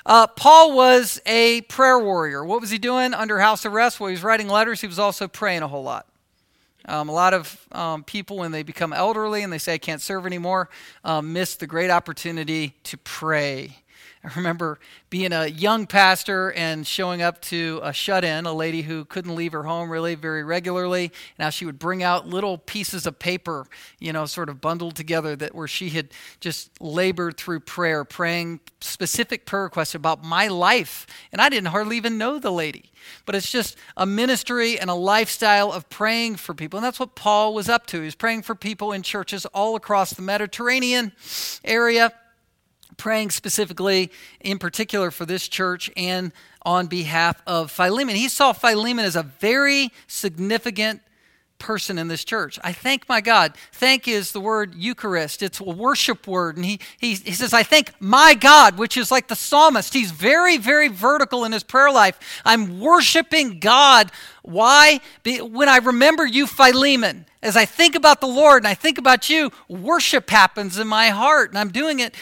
[0.04, 2.44] Uh, Paul was a prayer warrior.
[2.44, 3.98] What was he doing under house arrest?
[3.98, 4.80] Well, he was writing letters.
[4.80, 6.06] He was also praying a whole lot.
[6.86, 10.00] Um, a lot of um, people, when they become elderly and they say, I can't
[10.00, 10.70] serve anymore,
[11.04, 13.78] um, miss the great opportunity to pray.
[14.24, 14.78] I remember
[15.08, 19.34] being a young pastor and showing up to a shut in, a lady who couldn't
[19.34, 21.12] leave her home really very regularly.
[21.38, 23.66] Now she would bring out little pieces of paper,
[24.00, 26.08] you know, sort of bundled together that where she had
[26.40, 31.06] just labored through prayer, praying specific prayer requests about my life.
[31.32, 32.90] And I didn't hardly even know the lady.
[33.24, 36.78] But it's just a ministry and a lifestyle of praying for people.
[36.78, 37.98] And that's what Paul was up to.
[37.98, 41.12] He was praying for people in churches all across the Mediterranean
[41.64, 42.12] area
[42.96, 46.32] praying specifically, in particular, for this church and
[46.62, 48.16] on behalf of Philemon.
[48.16, 51.00] He saw Philemon as a very significant
[51.58, 52.58] person in this church.
[52.62, 53.56] I thank my God.
[53.72, 55.42] Thank is the word Eucharist.
[55.42, 56.56] It's a worship word.
[56.56, 59.94] And he, he, he says, I thank my God, which is like the psalmist.
[59.94, 62.18] He's very, very vertical in his prayer life.
[62.44, 64.10] I'm worshiping God.
[64.42, 65.00] Why?
[65.24, 69.30] When I remember you, Philemon, as I think about the Lord and I think about
[69.30, 71.50] you, worship happens in my heart.
[71.50, 72.14] And I'm doing it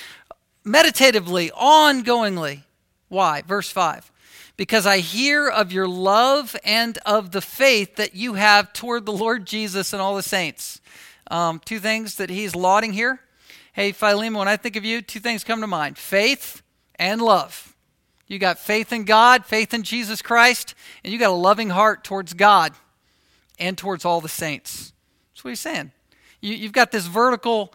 [0.64, 2.62] meditatively, ongoingly.
[3.08, 3.42] Why?
[3.42, 4.10] Verse 5
[4.56, 9.12] because I hear of your love and of the faith that you have toward the
[9.12, 10.80] Lord Jesus and all the saints.
[11.30, 13.20] Um, two things that he's lauding here.
[13.72, 16.62] Hey, Philemon, when I think of you, two things come to mind faith
[16.96, 17.74] and love.
[18.26, 22.04] You got faith in God, faith in Jesus Christ, and you got a loving heart
[22.04, 22.72] towards God
[23.58, 24.92] and towards all the saints.
[25.32, 25.92] That's what he's saying.
[26.40, 27.74] You, you've got this vertical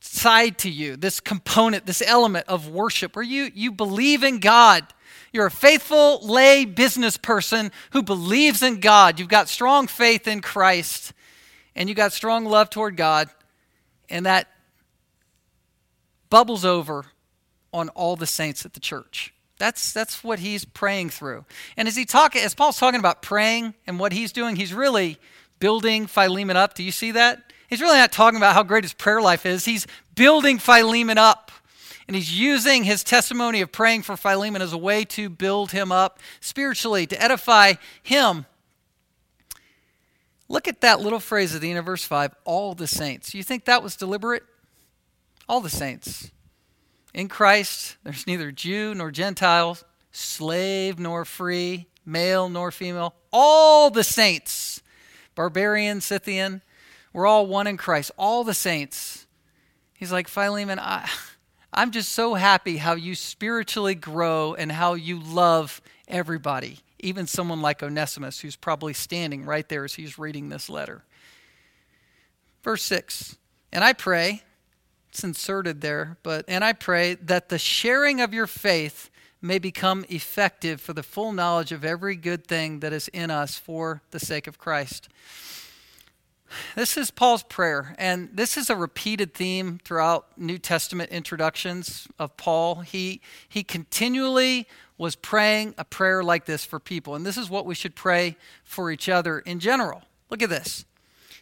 [0.00, 4.84] side to you, this component, this element of worship where you, you believe in God.
[5.32, 9.18] You're a faithful lay business person who believes in God.
[9.18, 11.12] You've got strong faith in Christ,
[11.76, 13.28] and you've got strong love toward God,
[14.08, 14.48] and that
[16.30, 17.06] bubbles over
[17.72, 19.32] on all the saints at the church.
[19.58, 21.44] That's, that's what he's praying through.
[21.76, 25.18] And as he talk, as Paul's talking about praying and what he's doing, he's really
[25.58, 26.74] building Philemon up.
[26.74, 27.49] Do you see that?
[27.70, 29.64] He's really not talking about how great his prayer life is.
[29.64, 31.52] He's building Philemon up.
[32.08, 35.92] And he's using his testimony of praying for Philemon as a way to build him
[35.92, 38.46] up spiritually, to edify him.
[40.48, 43.32] Look at that little phrase at the end of verse 5 all the saints.
[43.32, 44.42] You think that was deliberate?
[45.48, 46.32] All the saints.
[47.14, 49.78] In Christ, there's neither Jew nor Gentile,
[50.10, 53.14] slave nor free, male nor female.
[53.32, 54.82] All the saints,
[55.36, 56.62] barbarian, Scythian,
[57.12, 59.26] we're all one in Christ, all the saints.
[59.94, 61.08] He's like, Philemon, I,
[61.72, 67.62] I'm just so happy how you spiritually grow and how you love everybody, even someone
[67.62, 71.04] like Onesimus, who's probably standing right there as he's reading this letter.
[72.62, 73.36] Verse 6
[73.72, 74.42] And I pray,
[75.08, 79.10] it's inserted there, but, and I pray that the sharing of your faith
[79.42, 83.56] may become effective for the full knowledge of every good thing that is in us
[83.56, 85.08] for the sake of Christ.
[86.74, 92.36] This is Paul's prayer, and this is a repeated theme throughout New Testament introductions of
[92.36, 92.80] Paul.
[92.80, 94.66] He, he continually
[94.98, 98.36] was praying a prayer like this for people, and this is what we should pray
[98.64, 100.02] for each other in general.
[100.28, 100.84] Look at this.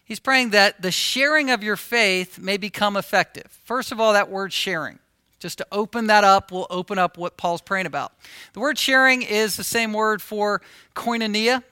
[0.04, 3.58] He's praying that the sharing of your faith may become effective.
[3.64, 4.98] First of all, that word sharing.
[5.38, 8.12] Just to open that up, we'll open up what Paul's praying about.
[8.54, 10.62] The word sharing is the same word for
[10.96, 11.62] koinonia,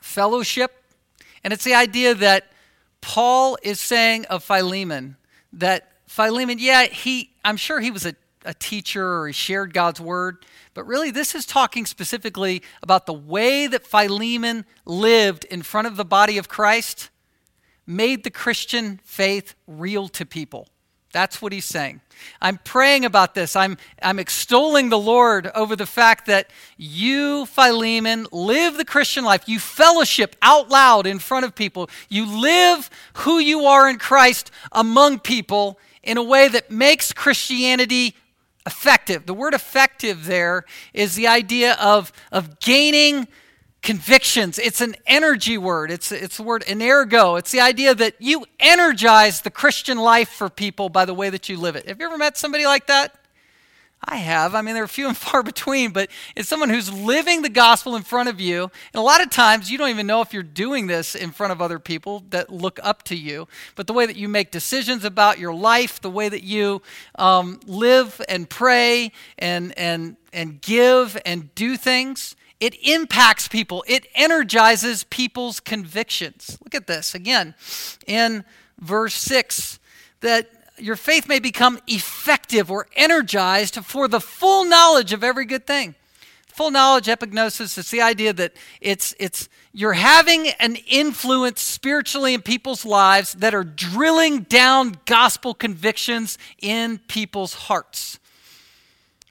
[0.00, 0.82] fellowship.
[1.46, 2.50] And it's the idea that
[3.00, 5.14] Paul is saying of Philemon
[5.52, 10.00] that Philemon, yeah, he I'm sure he was a, a teacher or he shared God's
[10.00, 15.86] word, but really this is talking specifically about the way that Philemon lived in front
[15.86, 17.10] of the body of Christ
[17.86, 20.66] made the Christian faith real to people.
[21.16, 22.02] That's what he's saying.
[22.42, 23.56] I'm praying about this.
[23.56, 29.48] I'm, I'm extolling the Lord over the fact that you, Philemon, live the Christian life.
[29.48, 31.88] You fellowship out loud in front of people.
[32.10, 38.14] You live who you are in Christ among people in a way that makes Christianity
[38.66, 39.24] effective.
[39.24, 43.26] The word effective there is the idea of, of gaining
[43.86, 44.58] convictions.
[44.58, 45.92] It's an energy word.
[45.92, 47.38] It's, it's the word energo.
[47.38, 51.48] It's the idea that you energize the Christian life for people by the way that
[51.48, 51.86] you live it.
[51.86, 53.14] Have you ever met somebody like that?
[54.02, 54.56] I have.
[54.56, 58.02] I mean, they're few and far between, but it's someone who's living the gospel in
[58.02, 58.64] front of you.
[58.64, 61.52] And a lot of times you don't even know if you're doing this in front
[61.52, 63.46] of other people that look up to you.
[63.76, 66.82] But the way that you make decisions about your life, the way that you
[67.14, 74.06] um, live and pray and, and, and give and do things, it impacts people, it
[74.14, 76.58] energizes people's convictions.
[76.64, 77.54] Look at this again
[78.06, 78.44] in
[78.78, 79.78] verse 6
[80.20, 85.66] that your faith may become effective or energized for the full knowledge of every good
[85.66, 85.94] thing.
[86.48, 92.40] Full knowledge, epignosis, it's the idea that it's, it's you're having an influence spiritually in
[92.40, 98.18] people's lives that are drilling down gospel convictions in people's hearts.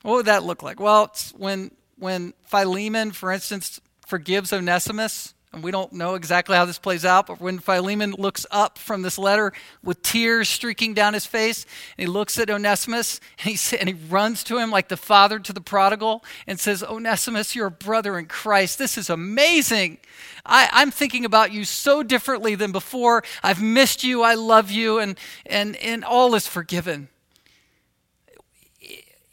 [0.04, 0.80] What would that look like?
[0.80, 6.66] Well, it's when when Philemon, for instance, forgives Onesimus, and we don't know exactly how
[6.66, 11.14] this plays out, but when Philemon looks up from this letter with tears streaking down
[11.14, 11.66] his face,
[11.98, 15.40] and he looks at Onesimus, and he, and he runs to him like the father
[15.40, 18.78] to the prodigal and says, Onesimus, you're a brother in Christ.
[18.78, 19.98] This is amazing.
[20.46, 23.24] I, I'm thinking about you so differently than before.
[23.42, 24.24] I've missed you.
[24.24, 27.08] I love you, and, and, and all is forgiven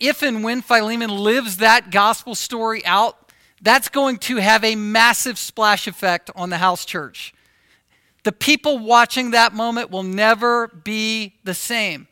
[0.03, 3.31] if and when Philemon lives that gospel story out,
[3.63, 7.33] that's going to have a massive splash effect on the house church.
[8.25, 12.09] The people watching that moment will never be the same.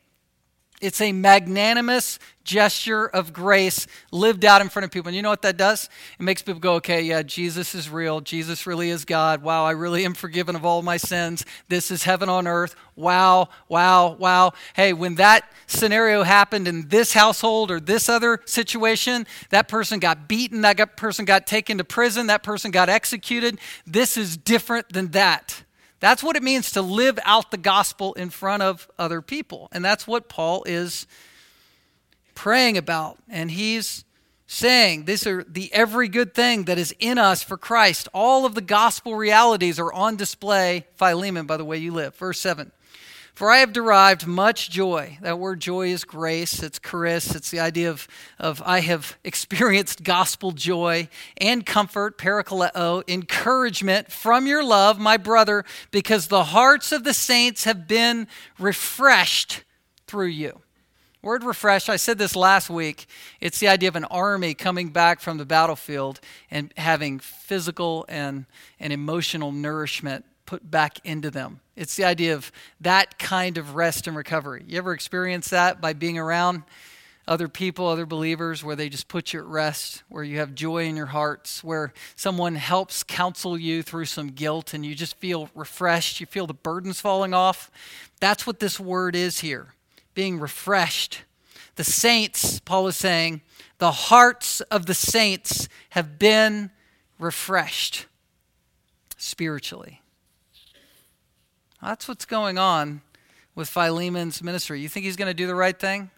[0.81, 5.09] It's a magnanimous gesture of grace lived out in front of people.
[5.09, 5.89] And you know what that does?
[6.19, 8.21] It makes people go, okay, yeah, Jesus is real.
[8.21, 9.43] Jesus really is God.
[9.43, 11.45] Wow, I really am forgiven of all my sins.
[11.69, 12.75] This is heaven on earth.
[12.97, 14.53] Wow, wow, wow.
[14.75, 20.29] Hey, when that scenario happened in this household or this other situation, that person got
[20.29, 23.61] beaten, that person got taken to prison, that person got executed.
[23.87, 25.63] This is different than that.
[26.01, 29.69] That's what it means to live out the gospel in front of other people.
[29.71, 31.07] And that's what Paul is
[32.35, 33.19] praying about.
[33.29, 34.05] And he's
[34.47, 38.09] saying these are the every good thing that is in us for Christ.
[38.15, 42.17] All of the gospel realities are on display, Philemon, by the way you live.
[42.17, 42.73] Verse 7.
[43.35, 45.19] For I have derived much joy.
[45.23, 48.07] That word joy is grace, it's charis, it's the idea of,
[48.39, 55.65] of I have experienced gospel joy and comfort, parakaleo, encouragement from your love, my brother,
[55.91, 58.27] because the hearts of the saints have been
[58.59, 59.65] refreshed
[60.07, 60.61] through you.
[61.23, 63.07] Word refresh, I said this last week.
[63.41, 66.19] It's the idea of an army coming back from the battlefield
[66.51, 68.47] and having physical and,
[68.79, 71.61] and emotional nourishment put back into them.
[71.81, 74.63] It's the idea of that kind of rest and recovery.
[74.69, 76.65] You ever experience that by being around
[77.27, 80.85] other people, other believers, where they just put you at rest, where you have joy
[80.85, 85.49] in your hearts, where someone helps counsel you through some guilt and you just feel
[85.55, 87.71] refreshed, you feel the burdens falling off?
[88.21, 89.69] That's what this word is here
[90.13, 91.23] being refreshed.
[91.77, 93.41] The saints, Paul is saying,
[93.79, 96.73] the hearts of the saints have been
[97.19, 98.05] refreshed
[99.17, 100.00] spiritually.
[101.83, 103.01] That's what's going on
[103.55, 104.81] with Philemon's ministry.
[104.81, 106.11] You think he's going to do the right thing?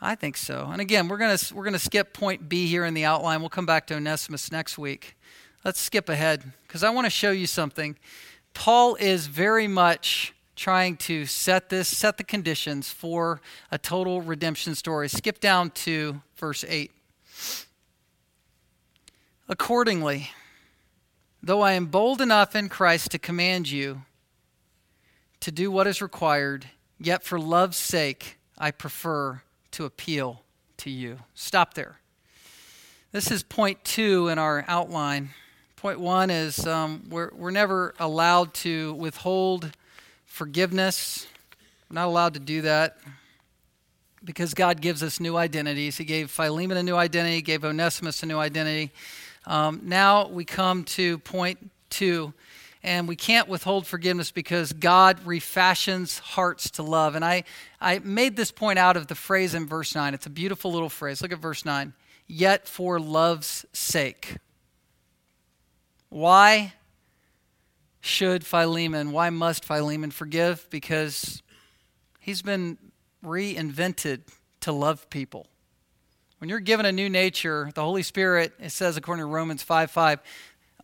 [0.00, 0.68] I think so.
[0.70, 3.40] And again, we're going to we're going to skip point B here in the outline.
[3.40, 5.16] We'll come back to Onesimus next week.
[5.64, 7.96] Let's skip ahead because I want to show you something.
[8.52, 13.40] Paul is very much trying to set this set the conditions for
[13.70, 15.08] a total redemption story.
[15.08, 16.90] Skip down to verse 8.
[19.48, 20.30] Accordingly,
[21.42, 24.02] though I am bold enough in Christ to command you,
[25.44, 26.64] to do what is required,
[26.98, 29.42] yet for love's sake, I prefer
[29.72, 30.40] to appeal
[30.78, 31.18] to you.
[31.34, 32.00] Stop there.
[33.12, 35.34] This is point two in our outline.
[35.76, 39.70] Point one is um, we're, we're never allowed to withhold
[40.24, 41.26] forgiveness,
[41.90, 42.96] we're not allowed to do that.
[44.24, 45.98] because God gives us new identities.
[45.98, 48.90] He gave Philemon a new identity, gave Onesimus a new identity.
[49.46, 52.32] Um, now we come to point two,
[52.84, 57.14] and we can't withhold forgiveness because God refashions hearts to love.
[57.14, 57.44] And I,
[57.80, 60.12] I made this point out of the phrase in verse 9.
[60.12, 61.22] It's a beautiful little phrase.
[61.22, 61.94] Look at verse 9.
[62.26, 64.36] Yet for love's sake.
[66.10, 66.74] Why
[68.02, 70.66] should Philemon, why must Philemon forgive?
[70.68, 71.42] Because
[72.20, 72.76] he's been
[73.24, 74.20] reinvented
[74.60, 75.46] to love people.
[76.36, 79.90] When you're given a new nature, the Holy Spirit, it says according to Romans 5
[79.90, 80.20] 5,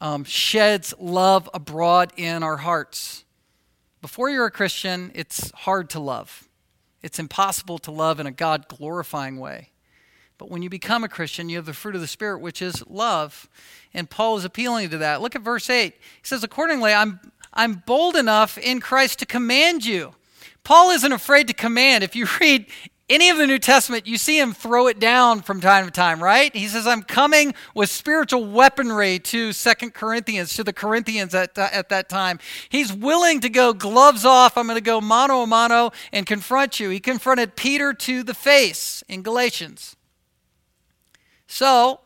[0.01, 3.25] um, sheds love abroad in our hearts.
[4.01, 6.49] Before you're a Christian, it's hard to love.
[7.03, 9.71] It's impossible to love in a God glorifying way.
[10.39, 12.83] But when you become a Christian, you have the fruit of the Spirit, which is
[12.87, 13.49] love.
[13.93, 15.21] And Paul is appealing to that.
[15.21, 15.93] Look at verse 8.
[15.93, 17.21] He says, Accordingly, I'm,
[17.53, 20.15] I'm bold enough in Christ to command you.
[20.65, 22.05] Paul isn't afraid to command.
[22.05, 22.67] If you read
[23.11, 26.23] any of the New Testament, you see him throw it down from time to time,
[26.23, 26.55] right?
[26.55, 31.69] He says, I'm coming with spiritual weaponry to Second Corinthians, to the Corinthians at, uh,
[31.73, 32.39] at that time.
[32.69, 34.57] He's willing to go gloves off.
[34.57, 36.89] I'm going to go mano a mano and confront you.
[36.91, 39.97] He confronted Peter to the face in Galatians.
[41.49, 42.01] So,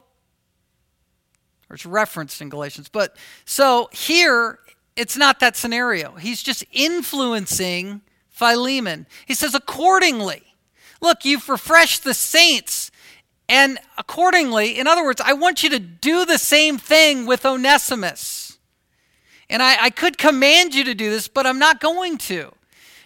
[1.68, 4.58] or it's referenced in Galatians, but so here,
[4.96, 6.12] it's not that scenario.
[6.12, 8.00] He's just influencing
[8.30, 9.06] Philemon.
[9.26, 10.53] He says, accordingly,
[11.00, 12.90] look, you've refreshed the saints.
[13.48, 18.58] And accordingly, in other words, I want you to do the same thing with Onesimus.
[19.50, 22.52] And I, I could command you to do this, but I'm not going to.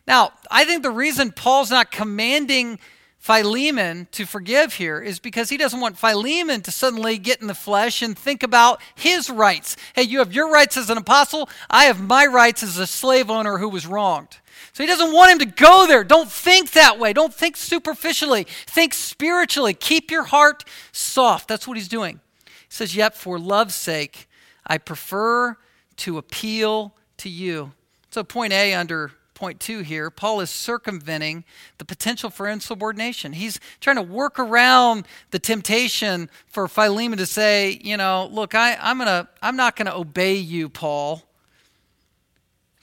[0.07, 2.79] Now, I think the reason Paul's not commanding
[3.19, 7.55] Philemon to forgive here is because he doesn't want Philemon to suddenly get in the
[7.55, 9.77] flesh and think about his rights.
[9.95, 13.29] Hey, you have your rights as an apostle, I have my rights as a slave
[13.29, 14.39] owner who was wronged.
[14.79, 16.05] So he doesn't want him to go there.
[16.05, 17.13] Don't think that way.
[17.13, 18.45] Don't think superficially.
[18.69, 19.75] Think spiritually.
[19.75, 20.63] Keep your heart
[20.93, 21.49] soft.
[21.49, 22.21] That's what he's doing.
[22.45, 24.29] He says, Yet for love's sake,
[24.65, 25.57] I prefer
[25.97, 27.73] to appeal to you.
[28.11, 31.43] So, point A under point two here, Paul is circumventing
[31.79, 33.33] the potential for insubordination.
[33.33, 38.79] He's trying to work around the temptation for Philemon to say, you know, look, I,
[38.81, 41.25] I'm gonna I'm not gonna obey you, Paul.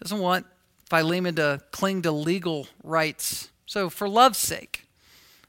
[0.01, 0.45] Doesn't want
[0.95, 3.49] Philemon to cling to legal rights.
[3.65, 4.85] So, for love's sake,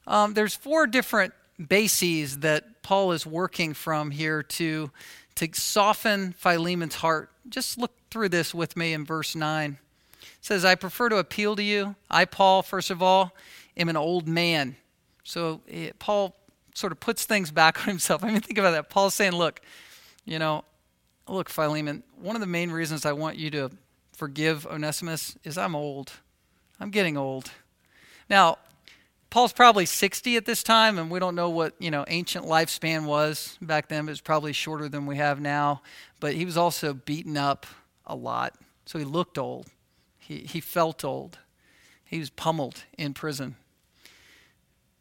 [0.04, 1.34] um, there's four different
[1.68, 4.90] bases that Paul is working from here to,
[5.36, 7.30] to soften Philemon's heart.
[7.48, 9.78] Just look through this with me in verse 9.
[10.20, 11.94] It says, I prefer to appeal to you.
[12.10, 13.32] I, Paul, first of all,
[13.76, 14.74] am an old man.
[15.22, 16.34] So, it, Paul
[16.74, 18.24] sort of puts things back on himself.
[18.24, 18.90] I mean, think about that.
[18.90, 19.60] Paul's saying, Look,
[20.24, 20.64] you know,
[21.28, 23.70] look, Philemon, one of the main reasons I want you to
[24.16, 26.12] forgive Onesimus is I'm old.
[26.80, 27.50] I'm getting old.
[28.28, 28.58] Now,
[29.30, 33.04] Paul's probably 60 at this time, and we don't know what, you know, ancient lifespan
[33.04, 34.08] was back then.
[34.08, 35.82] It was probably shorter than we have now.
[36.20, 37.66] But he was also beaten up
[38.06, 38.54] a lot.
[38.86, 39.66] So he looked old.
[40.18, 41.38] He, he felt old.
[42.04, 43.56] He was pummeled in prison.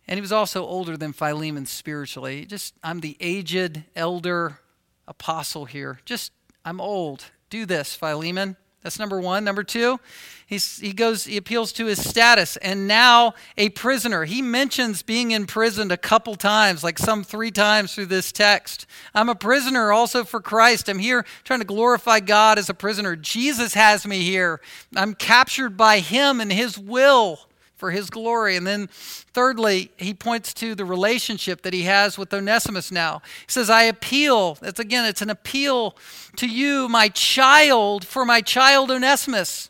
[0.07, 2.45] And he was also older than Philemon spiritually.
[2.45, 4.59] Just, I'm the aged elder
[5.07, 5.99] apostle here.
[6.03, 6.33] Just,
[6.65, 7.25] I'm old.
[7.49, 8.57] Do this, Philemon.
[8.85, 9.43] That's number one.
[9.43, 9.99] Number two,
[10.45, 14.25] he's, he goes, he appeals to his status and now a prisoner.
[14.25, 18.85] He mentions being imprisoned a couple times, like some three times through this text.
[19.15, 20.87] I'm a prisoner also for Christ.
[20.87, 23.15] I'm here trying to glorify God as a prisoner.
[23.15, 24.61] Jesus has me here.
[24.95, 27.39] I'm captured by him and his will
[27.75, 28.55] for his glory.
[28.55, 33.21] And then, thirdly, he points to the relationship that he has with Onesimus now.
[33.45, 34.55] He says, I appeal.
[34.55, 35.95] That's again, it's an appeal
[36.37, 39.69] to you, my child, for my child Onesimus,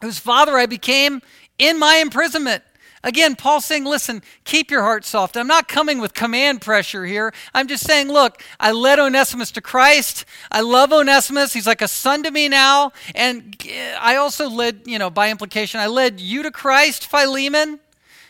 [0.00, 1.22] whose father I became
[1.58, 2.62] in my imprisonment.
[3.04, 5.36] Again, Paul's saying, listen, keep your heart soft.
[5.36, 7.34] I'm not coming with command pressure here.
[7.52, 10.24] I'm just saying, look, I led Onesimus to Christ.
[10.52, 11.52] I love Onesimus.
[11.52, 12.92] He's like a son to me now.
[13.14, 13.56] And
[13.98, 17.80] I also led, you know, by implication, I led you to Christ, Philemon.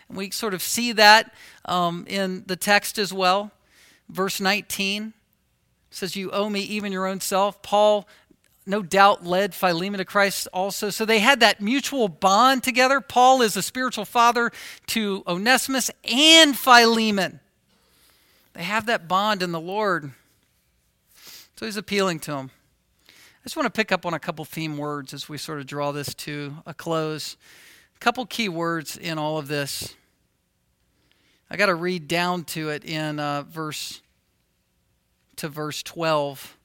[0.09, 1.35] And we sort of see that
[1.67, 3.51] um, in the text as well.
[4.09, 5.13] Verse 19
[5.91, 7.61] says, You owe me even your own self.
[7.61, 8.09] Paul
[8.65, 10.91] no doubt led Philemon to Christ also.
[10.91, 13.01] So they had that mutual bond together.
[13.01, 14.53] Paul is a spiritual father
[14.89, 17.41] to Onesimus and Philemon.
[18.53, 20.13] They have that bond in the Lord.
[21.57, 22.51] So he's appealing to them.
[23.09, 25.67] I just want to pick up on a couple theme words as we sort of
[25.67, 27.37] draw this to a close.
[27.97, 29.95] A couple key words in all of this.
[31.51, 34.01] I got to read down to it in uh, verse
[35.37, 36.57] to verse 12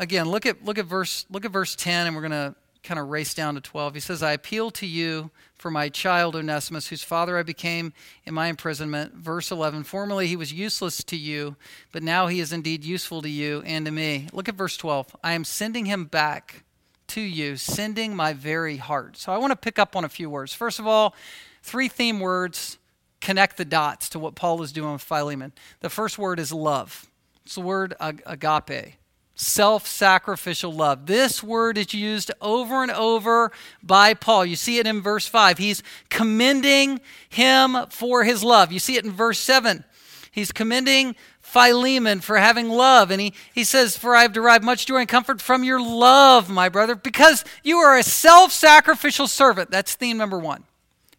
[0.00, 2.98] again, look at look at verse look at verse 10 and we're going to kind
[2.98, 3.94] of race down to 12.
[3.94, 7.92] He says, I appeal to you for my child Onesimus, whose father I became
[8.24, 9.14] in my imprisonment.
[9.14, 11.56] Verse 11 Formerly he was useless to you,
[11.92, 14.28] but now he is indeed useful to you and to me.
[14.32, 15.14] Look at verse 12.
[15.22, 16.64] I am sending him back
[17.08, 19.16] to you, sending my very heart.
[19.16, 20.54] So I want to pick up on a few words.
[20.54, 21.14] First of all,
[21.62, 22.78] three theme words
[23.20, 25.52] connect the dots to what Paul is doing with Philemon.
[25.80, 27.10] The first word is love,
[27.44, 28.99] it's the word agape
[29.40, 31.06] self sacrificial love.
[31.06, 33.50] This word is used over and over
[33.82, 34.44] by Paul.
[34.44, 35.58] You see it in verse 5.
[35.58, 38.70] He's commending him for his love.
[38.70, 39.84] You see it in verse 7.
[40.30, 43.10] He's commending Philemon for having love.
[43.10, 46.50] And he, he says, For I have derived much joy and comfort from your love,
[46.50, 49.70] my brother, because you are a self sacrificial servant.
[49.70, 50.64] That's theme number one.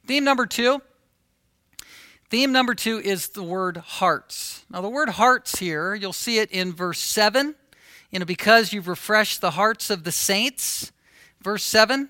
[0.06, 0.82] Theme number two.
[2.30, 4.64] Theme number two is the word hearts.
[4.70, 7.56] Now, the word hearts here, you'll see it in verse 7
[8.12, 10.92] you know, because you've refreshed the hearts of the saints,
[11.42, 12.10] verse 7.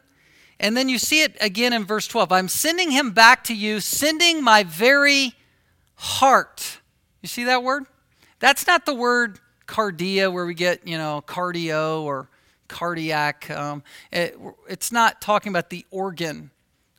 [0.59, 2.31] And then you see it again in verse 12.
[2.31, 5.33] I'm sending him back to you, sending my very
[5.95, 6.79] heart.
[7.21, 7.85] You see that word?
[8.39, 12.29] That's not the word cardia, where we get, you know, cardio or
[12.67, 13.49] cardiac.
[13.49, 14.37] Um, it,
[14.67, 16.51] it's not talking about the organ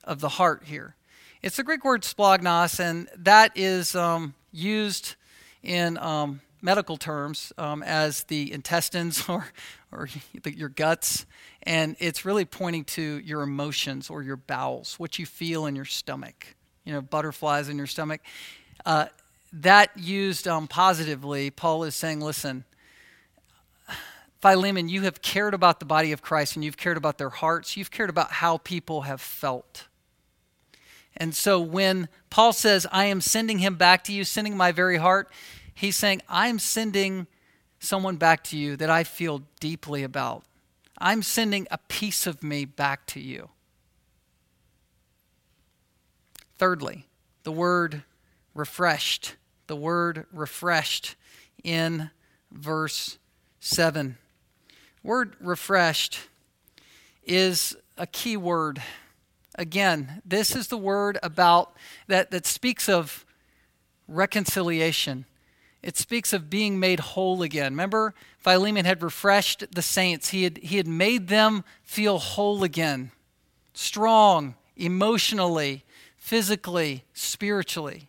[0.05, 0.96] of the heart here.
[1.42, 5.16] It's the Greek word splagnos, and that is um, used
[5.62, 9.46] in um, medical terms um, as the intestines or,
[9.90, 10.08] or
[10.44, 11.26] your guts.
[11.64, 15.84] And it's really pointing to your emotions or your bowels, what you feel in your
[15.84, 16.54] stomach,
[16.84, 18.20] you know, butterflies in your stomach.
[18.86, 19.06] Uh,
[19.52, 22.64] that used um, positively, Paul is saying, listen,
[24.40, 27.76] Philemon, you have cared about the body of Christ and you've cared about their hearts.
[27.76, 29.86] You've cared about how people have felt.
[31.16, 34.96] And so when Paul says, I am sending him back to you, sending my very
[34.96, 35.30] heart,
[35.74, 37.26] He's saying, I'm sending
[37.78, 40.44] someone back to you that I feel deeply about.
[40.98, 43.48] I'm sending a piece of me back to you.
[46.58, 47.06] Thirdly,
[47.42, 48.04] the word
[48.54, 49.34] refreshed.
[49.66, 51.16] The word refreshed
[51.64, 52.10] in
[52.52, 53.18] verse
[53.60, 54.16] 7.
[55.02, 56.20] Word refreshed
[57.24, 58.80] is a key word.
[59.56, 63.24] Again, this is the word about that, that speaks of
[64.06, 65.24] reconciliation.
[65.83, 67.72] It speaks of being made whole again.
[67.72, 73.11] Remember, Philemon had refreshed the saints, he had, he had made them feel whole again,
[73.74, 75.85] strong emotionally,
[76.16, 78.09] physically, spiritually.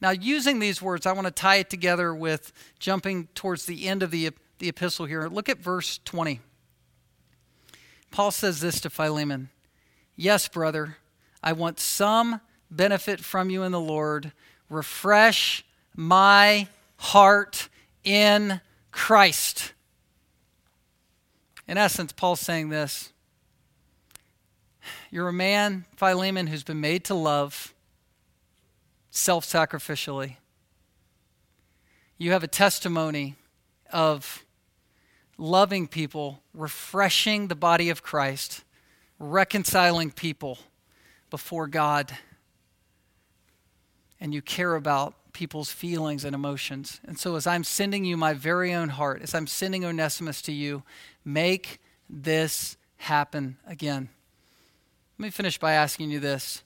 [0.00, 4.02] Now, using these words, I want to tie it together with jumping towards the end
[4.02, 5.26] of the, the epistle here.
[5.28, 6.40] Look at verse 20.
[8.10, 9.50] Paul says this to Philemon
[10.16, 10.98] Yes, brother,
[11.42, 12.40] I want some
[12.70, 14.32] benefit from you in the Lord.
[14.68, 15.64] Refresh
[15.96, 16.68] my
[17.00, 17.68] heart
[18.04, 18.60] in
[18.92, 19.72] Christ.
[21.66, 23.12] In essence, Paul's saying this
[25.10, 27.74] You're a man, Philemon, who's been made to love
[29.10, 30.36] self sacrificially.
[32.18, 33.36] You have a testimony
[33.90, 34.44] of
[35.38, 38.62] loving people, refreshing the body of Christ,
[39.18, 40.58] reconciling people
[41.30, 42.14] before God.
[44.20, 47.00] And you care about people's feelings and emotions.
[47.06, 50.52] And so, as I'm sending you my very own heart, as I'm sending Onesimus to
[50.52, 50.82] you,
[51.24, 54.08] make this happen again.
[55.18, 56.62] Let me finish by asking you this.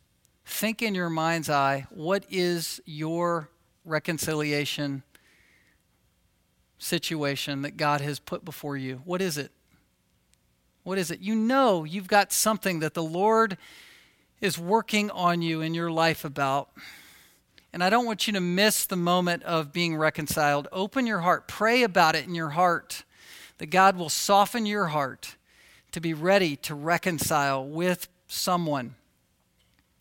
[0.46, 3.48] Think in your mind's eye what is your
[3.84, 5.02] reconciliation
[6.78, 9.00] situation that God has put before you?
[9.04, 9.50] What is it?
[10.82, 11.20] What is it?
[11.20, 13.56] You know you've got something that the Lord
[14.40, 16.68] is working on you in your life about.
[17.74, 20.68] And I don't want you to miss the moment of being reconciled.
[20.70, 23.02] Open your heart, pray about it in your heart,
[23.58, 25.34] that God will soften your heart
[25.90, 28.94] to be ready to reconcile with someone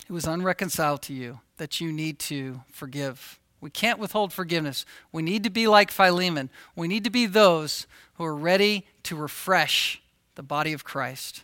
[0.06, 3.40] who is unreconciled to you that you need to forgive.
[3.60, 4.86] We can't withhold forgiveness.
[5.10, 6.50] We need to be like Philemon.
[6.76, 10.00] We need to be those who are ready to refresh
[10.36, 11.42] the body of Christ.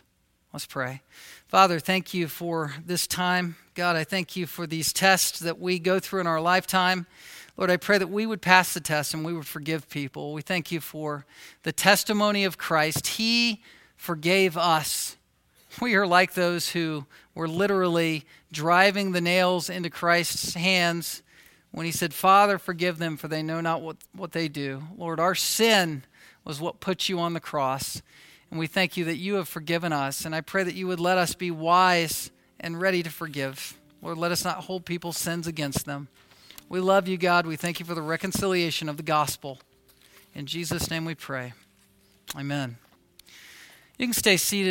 [0.53, 1.01] Let's pray.
[1.47, 3.55] Father, thank you for this time.
[3.73, 7.05] God, I thank you for these tests that we go through in our lifetime.
[7.55, 10.33] Lord, I pray that we would pass the test and we would forgive people.
[10.33, 11.25] We thank you for
[11.63, 13.07] the testimony of Christ.
[13.07, 13.61] He
[13.95, 15.15] forgave us.
[15.81, 21.23] We are like those who were literally driving the nails into Christ's hands
[21.71, 24.83] when he said, Father, forgive them, for they know not what, what they do.
[24.97, 26.03] Lord, our sin
[26.43, 28.01] was what put you on the cross.
[28.51, 30.25] And we thank you that you have forgiven us.
[30.25, 32.29] And I pray that you would let us be wise
[32.59, 33.79] and ready to forgive.
[34.01, 36.09] Lord, let us not hold people's sins against them.
[36.69, 37.45] We love you, God.
[37.45, 39.59] We thank you for the reconciliation of the gospel.
[40.35, 41.53] In Jesus' name we pray.
[42.37, 42.77] Amen.
[43.97, 44.69] You can stay seated.